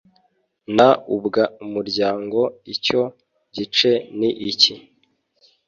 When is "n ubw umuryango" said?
0.75-2.39